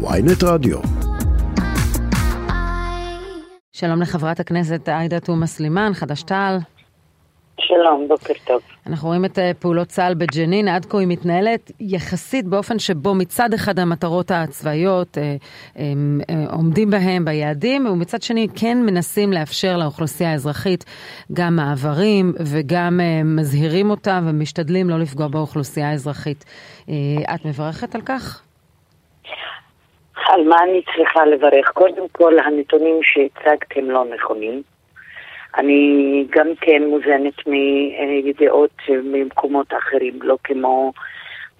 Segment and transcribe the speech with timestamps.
[0.00, 0.78] ויינט רדיו.
[3.72, 6.58] שלום לחברת הכנסת עאידה תומא סלימאן, חד"ש-תע"ל.
[7.60, 8.60] שלום, בוקר טוב.
[8.86, 13.54] אנחנו רואים את אה, פעולות צה"ל בג'נין, עד כה היא מתנהלת יחסית באופן שבו מצד
[13.54, 15.36] אחד המטרות הצבאיות אה,
[15.78, 15.84] אה,
[16.52, 20.84] עומדים בהם ביעדים, ומצד שני כן מנסים לאפשר לאוכלוסייה האזרחית
[21.32, 26.44] גם מעברים וגם מזהירים אותה ומשתדלים לא לפגוע באוכלוסייה האזרחית.
[27.34, 28.47] את מברכת על כך?
[30.28, 31.68] על מה אני צריכה לברך?
[31.68, 34.62] קודם כל, הנתונים שהצגתם לא נכונים.
[35.56, 40.92] אני גם כן מוזנת מידיעות ממקומות אחרים, לא כמו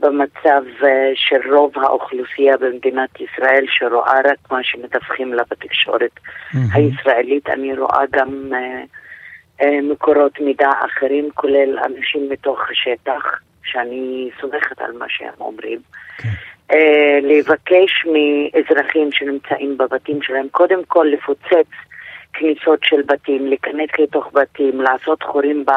[0.00, 6.58] במצב אה, של רוב האוכלוסייה במדינת ישראל, שרואה רק מה שמדווחים לה בתקשורת mm-hmm.
[6.74, 7.48] הישראלית.
[7.48, 14.92] אני רואה גם uh, uh, מקורות מידע אחרים, כולל אנשים מתוך השטח, שאני סומכת על
[14.92, 15.78] מה שהם אומרים.
[16.20, 16.26] Okay.
[16.72, 16.74] Uh,
[17.22, 21.70] לבקש מאזרחים שנמצאים בבתים שלהם, קודם כל לפוצץ
[22.32, 25.70] כניסות של בתים, להיכנס לתוך בתים, לעשות חורים ב...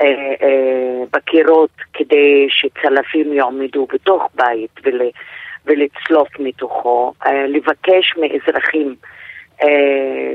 [0.00, 0.06] אה,
[0.42, 5.00] אה, בקירות כדי שצלפים יעמדו בתוך בית ול,
[5.66, 8.94] ולצלוף מתוכו, אה, לבקש מאזרחים,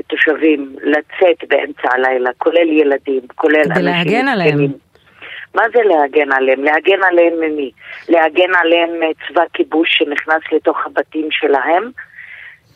[0.06, 3.74] תושבים, לצאת באמצע הלילה, כולל ילדים, כולל אנשים...
[3.74, 4.83] כדי להגן עליהם.
[5.54, 6.64] מה זה להגן עליהם?
[6.64, 7.70] להגן עליהם ממי?
[8.08, 11.90] להגן עליהם מצבא כיבוש שנכנס לתוך הבתים שלהם?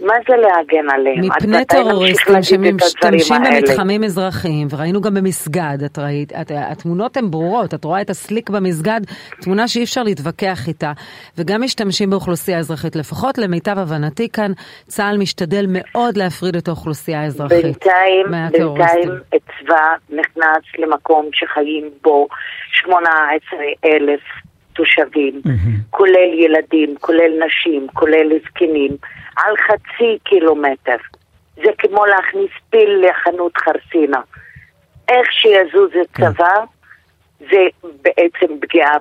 [0.01, 1.21] מה זה להגן עליהם?
[1.21, 7.85] מפני טרוריסטים שמשתמשים במתחמים אזרחיים, וראינו גם במסגד, את ראית, את, התמונות הן ברורות, את
[7.85, 9.01] רואה את הסליק במסגד,
[9.43, 10.93] תמונה שאי אפשר להתווכח איתה,
[11.39, 14.53] וגם משתמשים באוכלוסייה אזרחית, לפחות למיטב הבנתי כאן,
[14.87, 22.29] צה"ל משתדל מאוד להפריד את האוכלוסייה האזרחית בינתיים, בינתיים צבא נכנס למקום שחיים בו
[22.73, 24.21] 18 אלף
[24.79, 25.91] תושבים, mm-hmm.
[25.91, 28.97] כולל ילדים, כולל נשים, כולל זקנים.
[29.39, 30.97] על חצי קילומטר.
[31.57, 34.21] זה כמו להכניס פיל לחנות חרסינה.
[35.09, 36.33] איך שיזוז את כן.
[36.33, 36.55] צבא,
[37.41, 38.93] זה בעצם פגיעה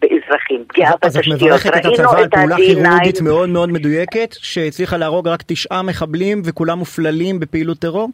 [0.00, 1.04] באזרחים, פגיעה בתשתיות.
[1.04, 5.82] אז את מברכת את הצבא על פעולה כירורגית מאוד מאוד מדויקת, שהצליחה להרוג רק תשעה
[5.82, 8.10] מחבלים וכולם מופללים בפעילות טרור?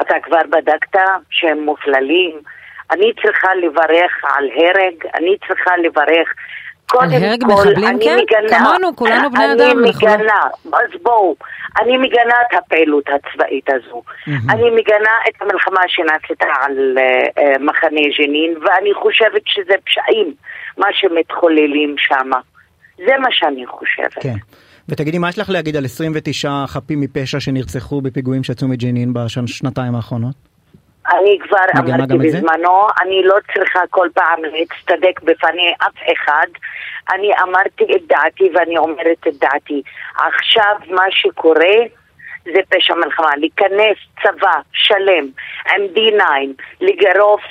[0.00, 0.98] אתה כבר בדקת
[1.30, 2.40] שהם מופללים?
[2.90, 6.28] אני צריכה לברך על הרג, אני צריכה לברך
[6.86, 8.18] קודם כל, הרג מחבלים כן?
[8.18, 9.78] מגנה, כמונו, כולנו בני אדם.
[9.78, 11.36] אני מגנה, אז בואו,
[11.80, 14.02] אני מגנה את הפעילות הצבאית הזו.
[14.06, 14.52] Mm-hmm.
[14.52, 20.34] אני מגנה את המלחמה שנעשתה על uh, uh, מחנה ג'נין, ואני חושבת שזה פשעים,
[20.78, 22.30] מה שמתחוללים שם.
[22.96, 24.22] זה מה שאני חושבת.
[24.22, 24.34] כן.
[24.88, 30.53] ותגידי, מה יש לך להגיד על 29 חפים מפשע שנרצחו בפיגועים שיצאו מג'נין בשנתיים האחרונות?
[31.12, 36.46] אני כבר אמרתי בזמנו, אני לא צריכה כל פעם להצטדק בפני אף אחד.
[37.12, 39.82] אני אמרתי את דעתי ואני אומרת את דעתי.
[40.16, 41.76] עכשיו מה שקורה
[42.44, 43.36] זה פשע מלחמה.
[43.36, 45.26] להיכנס צבא שלם
[45.74, 46.22] עם D9,
[46.80, 47.42] לגרוף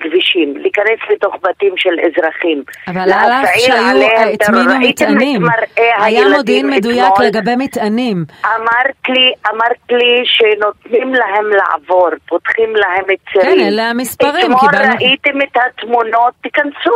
[0.00, 2.62] כבישים, להיכנס לתוך בתים של אזרחים.
[2.88, 5.42] אבל על אף שהיו, הטמינו מטענים,
[5.96, 8.24] היה מודיעין מדויק לגבי מטענים.
[8.44, 13.58] אמרת לי, אמרת לי שנותנים להם לעבור, פותחים להם את צירים.
[13.58, 14.52] כן, אלה המספרים.
[14.52, 16.90] אתמול ראיתם את התמונות, תיכנסו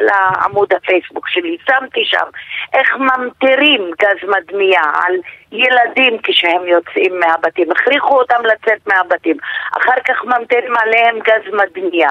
[0.00, 2.26] לעמוד הפייסבוק שלי, שמתי שם
[2.74, 5.14] איך ממטירים גז מדמיע על
[5.52, 9.36] ילדים כשהם יוצאים מהבתים, הכריחו אותם לצאת מהבתים,
[9.78, 12.08] אחר כך ממטירים עליהם גז גז מדמיע.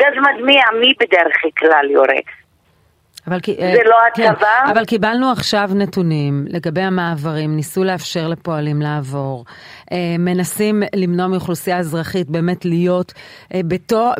[0.00, 2.20] גז מדמיע, מי בדרך כלל יורה?
[3.28, 4.46] אבל, זה אה, לא כן, הצבא?
[4.66, 9.44] כן, אבל קיבלנו עכשיו נתונים לגבי המעברים, ניסו לאפשר לפועלים לעבור,
[9.92, 13.12] אה, מנסים למנוע מאוכלוסייה אזרחית באמת להיות
[13.54, 14.14] אה, בתוך,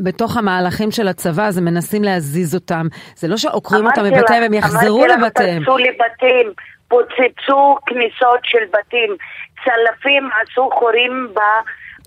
[0.00, 2.86] בתוך המהלכים של הצבא, אז הם מנסים להזיז אותם,
[3.16, 5.20] זה לא שעוקרים אותם מבתיהם, הם יחזרו לבתיהם.
[5.20, 6.52] אמרתי להם, פוצצו לבתים,
[6.88, 9.16] פוצצו כניסות של בתים,
[9.64, 11.40] צלפים עשו חורים ב...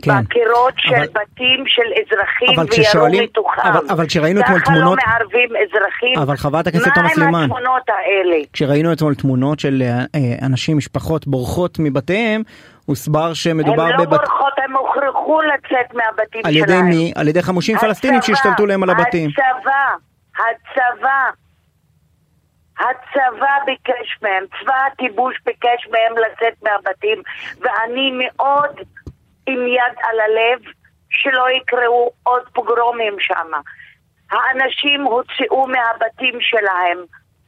[0.02, 0.12] כן.
[0.24, 3.62] בקירות של אבל, בתים של אזרחים וירו מתוכם.
[3.62, 5.00] אבל, אבל כשראינו אתמול תמונות...
[5.00, 6.20] ככה לא מערבים אזרחים.
[6.20, 7.32] אבל חברת הכנסת תומא סלימאן.
[7.32, 8.38] מה עם התמונות האלה?
[8.54, 12.42] כשראינו אתמול תמונות של אה, אה, אנשים, משפחות בורחות מבתיהם,
[12.86, 13.94] הוסבר שמדובר בבת...
[13.94, 16.69] הם לא בורחות, הם הוכרחו לצאת מהבתים על שלהם.
[16.69, 17.13] על ידי מי?
[17.16, 19.30] על ידי חמושים הצבא, פלסטינים שהשתלטו להם על הבתים.
[19.30, 19.96] הצבא,
[20.36, 21.30] הצבא.
[22.80, 27.22] הצבא ביקש מהם, צבא הכיבוש ביקש מהם לצאת מהבתים,
[27.60, 28.75] ואני מאוד
[29.50, 30.60] עם יד על הלב
[31.10, 33.51] שלא יקראו עוד פוגרומים שם.
[34.31, 36.98] האנשים הוצאו מהבתים שלהם,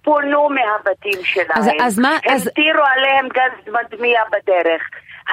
[0.03, 1.57] פונו מהבתים שלהם.
[1.57, 2.09] אז, אז מה...
[2.25, 2.97] המטירו אז...
[2.97, 4.81] עליהם גז מדמיע בדרך.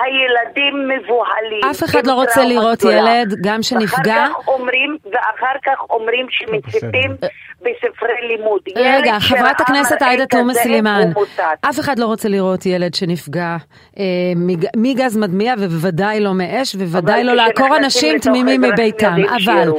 [0.02, 1.70] הילדים מבוהלים.
[1.70, 4.14] אף אחד לא רוצה לראות ילד, גם שנפגע.
[4.14, 7.16] ואחר כך אומרים, ואחר כך אומרים שמציתים
[7.60, 8.60] בספרי לימוד.
[8.76, 11.10] רגע, חברת הכנסת עאידה תומא סלימאן,
[11.60, 13.56] אף אחד לא רוצה לראות ילד שנפגע
[13.98, 14.04] אה,
[14.76, 19.16] מגז מדמיע ובוודאי לא מאש, ובוודאי לא לעקור אנשים תמימים מביתם.
[19.44, 19.70] אבל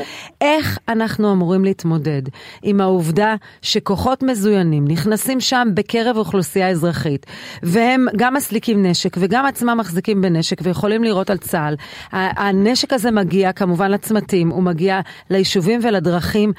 [0.42, 2.22] איך אנחנו אמורים להתמודד
[2.64, 7.26] עם העובדה שכוחות מזוינים נכנסים שם בקרב אוכלוסייה אזרחית,
[7.64, 11.76] והם גם מסליקים נשק וגם עצמם מחזיקים בנשק ויכולים לירות על צה"ל.
[12.12, 15.00] הנשק הזה מגיע כמובן לצמתים, הוא מגיע
[15.30, 16.54] ליישובים ולדרכים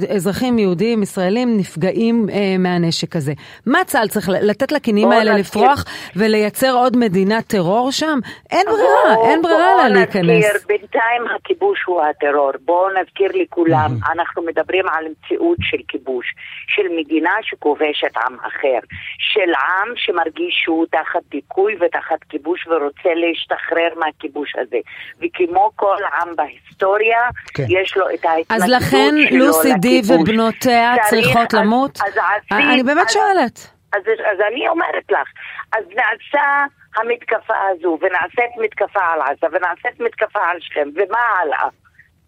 [0.00, 3.32] שאזרחים יהודים, ישראלים, נפגעים אה, מהנשק הזה.
[3.66, 5.84] מה צה"ל צריך לתת לכינים האלה לפרוח
[6.16, 8.18] ולייצר עוד מדינת טרור שם?
[8.50, 10.66] אין ברירה, אין ברירה לה להיכנס.
[10.66, 12.52] בינתיים הכיבוש הוא הטרור.
[12.64, 16.26] בואו נזכיר לכולם, אנחנו מדברים על מציאות של כיבוש,
[16.68, 18.78] של מדינה שכובשת עם אחר,
[19.18, 24.78] של עם שמרגיש שהוא תחת דיכוי ותחת כיבוש ורוצה להשתחרר מהכיבוש הזה.
[25.20, 27.18] וכמו כל עם בהיסטוריה,
[27.54, 27.64] כן.
[27.68, 28.76] יש לו את ההתנגדות שלו.
[28.76, 29.14] אז לכן
[29.56, 31.98] לוסי די ובנותיה צריכות למות?
[32.00, 33.58] אז, אז אני באמת אז, שואלת.
[33.94, 34.02] אז,
[34.32, 35.28] אז אני אומרת לך,
[35.72, 36.64] אז נעשה
[36.96, 41.68] המתקפה הזו, ונעשית מתקפה על עזה, ונעשית מתקפה על שכם, ומה הלאה?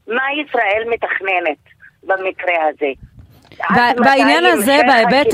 [0.07, 1.65] מה ישראל מתכננת
[2.03, 2.93] במקרה הזה?
[4.05, 4.81] בעניין הזה,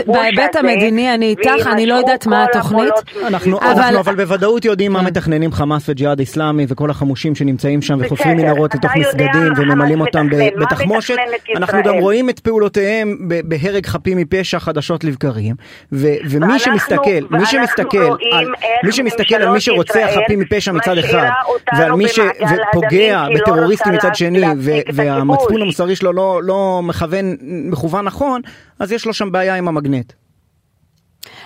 [0.07, 2.95] בהיבט המדיני, אני איתך, אני לא יודעת מה התוכנית.
[3.27, 3.59] אנחנו
[4.01, 5.03] אבל בוודאות יודעים מה.
[5.03, 10.27] מתכננים חמאס וג'יהאד איסלאמי וכל החמושים שנמצאים שם וחופרים מנהרות לתוך מסגדים וממלאים אותם
[10.61, 11.17] בתחמושת.
[11.57, 15.55] אנחנו גם רואים את פעולותיהם בהרג חפים מפשע חדשות לבקרים.
[15.93, 18.15] ומי שמסתכל, מי שמסתכל,
[18.85, 21.29] מי שמסתכל על מי שרוצח חפים מפשע מצד אחד,
[21.79, 24.43] ועל מי שפוגע בטרוריסטים מצד שני,
[24.95, 27.37] והמצפון המוסרי שלו לא, לא מכוון,
[28.03, 28.41] מכוון נכון,
[28.81, 30.13] אז יש לו שם בעיה עם המגנט.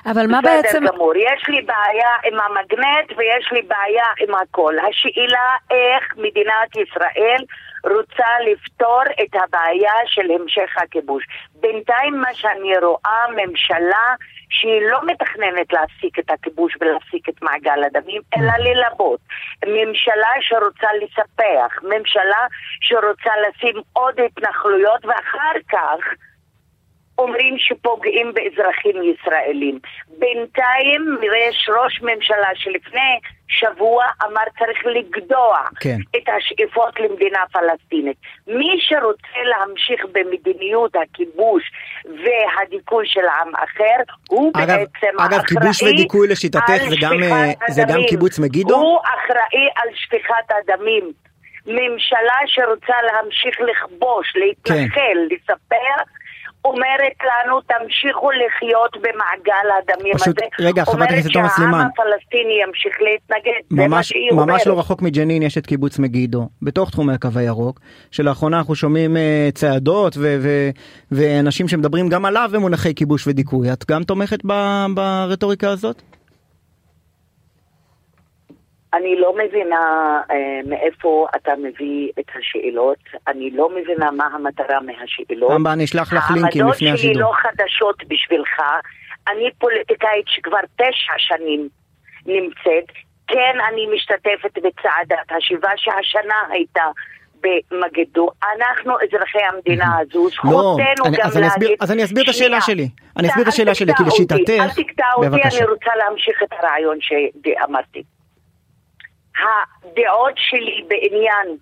[0.07, 0.69] אבל מה בעצם...
[0.69, 4.75] בסדר גמור, יש לי בעיה עם המגנט ויש לי בעיה עם הכל.
[4.79, 7.45] השאלה איך מדינת ישראל
[7.85, 11.25] רוצה לפתור את הבעיה של המשך הכיבוש.
[11.55, 14.15] בינתיים מה שאני רואה, ממשלה
[14.51, 19.21] שהיא לא מתכננת להפסיק את הכיבוש ולהפסיק את מעגל הדמים, אלא ללבות.
[19.67, 22.47] ממשלה שרוצה לספח, ממשלה
[22.81, 26.15] שרוצה לשים עוד התנחלויות ואחר כך
[27.19, 29.79] אומרים שפוגעים באזרחים ישראלים.
[30.19, 31.03] בינתיים
[31.49, 33.19] יש ראש ממשלה שלפני
[33.49, 35.97] שבוע אמר צריך לגדוע כן.
[36.17, 38.17] את השאיפות למדינה פלסטינית.
[38.47, 41.63] מי שרוצה להמשיך במדיניות הכיבוש
[42.05, 47.53] והדיכוי של עם אחר, הוא אגב, בעצם אגב, אחראי כיבוש ודיכוי לשיטתך זה גם, אה,
[47.69, 48.75] זה גם קיבוץ מגידו?
[48.75, 51.13] הוא אחראי על שפיכת הדמים.
[51.67, 55.17] ממשלה שרוצה להמשיך לכבוש, להתנחל, כן.
[55.31, 56.03] לספר,
[56.65, 60.69] אומרת לנו, תמשיכו לחיות במעגל הדמים פשוט, הזה.
[60.69, 61.73] רגע, חברת הכנסת תומא סלימאן.
[61.73, 66.91] אומרת שהעם הפלסטיני ימשיך להתנגד, ממש, ממש לא רחוק מג'נין יש את קיבוץ מגידו, בתוך
[66.91, 67.81] תחומי הקו הירוק,
[68.11, 70.71] שלאחרונה אנחנו שומעים uh, צעדות ו- ו-
[71.13, 73.73] ואנשים שמדברים גם עליו במונחי כיבוש ודיכוי.
[73.73, 74.39] את גם תומכת
[74.95, 76.03] ברטוריקה הזאת?
[78.97, 82.99] אני לא מבינה אה, מאיפה אתה מביא את השאלות,
[83.29, 85.51] אני לא מבינה מה המטרה מהשאלות.
[85.51, 86.93] פעם אני אשלח לך לינקים לפני השידור.
[86.93, 88.61] העמדות שלי לא חדשות בשבילך,
[89.29, 91.69] אני פוליטיקאית שכבר תשע שנים
[92.27, 92.89] נמצאת,
[93.27, 96.85] כן אני משתתפת בצעדת השיבה שהשנה הייתה
[97.41, 98.29] במגדו.
[98.57, 101.77] אנחנו אזרחי המדינה הזו, זכותנו לא, אני, גם להגיד...
[101.81, 102.89] אז אני אסביר את השאלה שלי.
[103.17, 104.51] אני אסביר את השאלה שלי, כי לשיטתך...
[104.51, 108.03] אל תקטע אותי, אני רוצה להמשיך את הרעיון שאמרתי.
[109.39, 111.57] הדעות שלי בעניין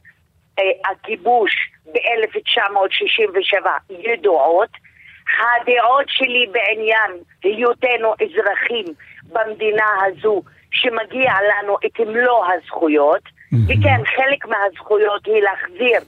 [0.58, 1.52] אה, הכיבוש
[1.92, 4.70] ב-1967 ידועות,
[5.40, 7.10] הדעות שלי בעניין
[7.42, 8.84] היותנו אזרחים
[9.32, 13.22] במדינה הזו שמגיע לנו את מלוא הזכויות,
[13.68, 16.00] וכן חלק מהזכויות היא להחזיר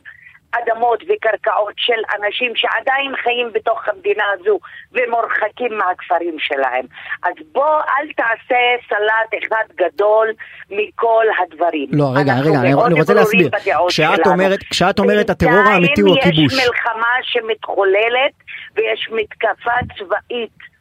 [0.59, 4.59] אדמות וקרקעות של אנשים שעדיין חיים בתוך המדינה הזו
[4.93, 6.87] ומורחקים מהכפרים שלהם.
[7.23, 10.33] אז בוא אל תעשה סלט אחד גדול
[10.71, 11.89] מכל הדברים.
[11.93, 13.51] לא, רגע, רגע, אני, אני רוצה להסביר.
[13.89, 16.53] כשאת אומרת, כשאת אומרת הטרור האמיתי הוא הכיבוש.
[16.53, 18.35] יש מלחמה שמתחוללת
[18.75, 20.74] ויש מתקפה צבאית.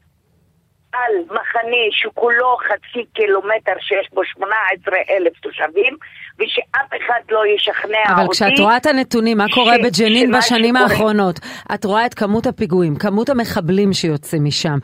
[0.93, 5.97] על מחנה שכולו חצי קילומטר שיש בו 18 אלף תושבים
[6.39, 8.43] ושאף אחד לא ישכנע אבל אותי.
[8.43, 10.91] אבל כשאת רואה את הנתונים, מה קורה בג'נין בשנים שקורה.
[10.91, 11.39] האחרונות,
[11.73, 14.77] את רואה את כמות הפיגועים, כמות המחבלים שיוצאים משם,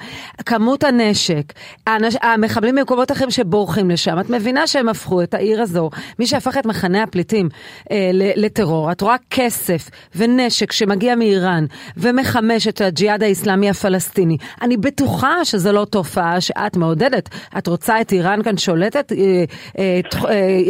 [0.45, 1.43] כמות הנשק,
[1.87, 5.89] האנש, המחבלים ממקומות אחרים שבורחים לשם, את מבינה שהם הפכו את העיר הזו,
[6.19, 7.49] מי שהפך את מחנה הפליטים
[7.91, 11.65] אה, לטרור, את רואה כסף ונשק שמגיע מאיראן
[11.97, 14.37] ומחמש את הג'יהאד האיסלאמי הפלסטיני.
[14.61, 15.98] אני בטוחה שזה לא טוב.
[15.99, 17.29] תופעה שאת מעודדת.
[17.57, 19.11] את רוצה את איראן כאן שולטת,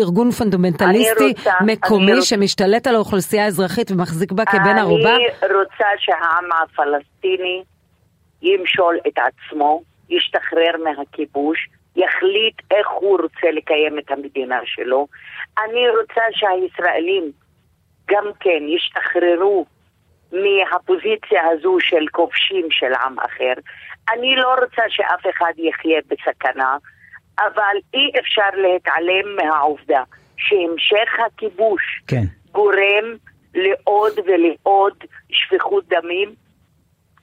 [0.01, 1.33] ארגון פונדמנטליסטי
[1.65, 5.15] מקומי שמשתלט על האוכלוסייה האזרחית ומחזיק בה כבן ערובה?
[5.15, 7.63] אני רוצה שהעם הפלסטיני
[8.41, 15.07] ימשול את עצמו, ישתחרר מהכיבוש, יחליט איך הוא רוצה לקיים את המדינה שלו.
[15.63, 17.31] אני רוצה שהישראלים
[18.12, 19.65] גם כן ישתחררו
[20.31, 23.53] מהפוזיציה הזו של כובשים של עם אחר.
[24.13, 26.77] אני לא רוצה שאף אחד יחיה בסכנה,
[27.39, 30.03] אבל אי אפשר להתעלם מהעובדה
[30.38, 32.24] שהמשך הכיבוש כן.
[32.51, 33.15] גורם
[33.55, 34.93] לעוד ולעוד
[35.29, 36.29] שפיכות דמים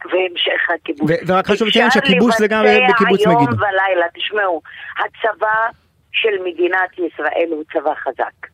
[0.04, 1.10] והמשך הכיבוש.
[1.26, 3.40] ורק חשוב לציין שהכיבוש זה גם בקיבוץ מגידו.
[3.40, 4.62] היום ולילה, תשמעו,
[4.98, 5.68] הצבא
[6.12, 8.46] של מדינת ישראל הוא צבא חזק.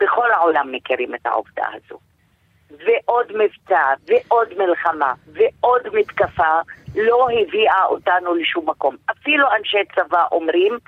[0.00, 1.98] בכל העולם מכירים את העובדה הזו.
[2.70, 6.54] ועוד מבצע, ועוד מלחמה, ועוד מתקפה,
[6.96, 8.96] לא הביאה אותנו לשום מקום.
[9.10, 10.78] אפילו אנשי צבא אומרים,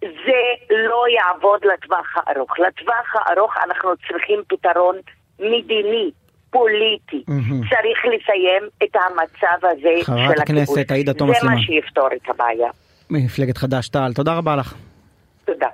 [0.00, 0.40] זה
[0.70, 2.58] לא יעבוד לטווח הארוך.
[2.58, 4.96] לטווח הארוך אנחנו צריכים פתרון
[5.38, 6.10] מדיני,
[6.50, 7.24] פוליטי.
[7.30, 7.70] Mm-hmm.
[7.70, 10.24] צריך לסיים את המצב הזה של הכיבוש.
[10.24, 11.56] חברת הכנסת עאידה תומא סלימאן.
[11.56, 12.70] זה מה שיפתור את הבעיה.
[13.10, 14.74] מפלגת חד"ש-תע"ל, תודה רבה לך.
[15.44, 15.68] תודה.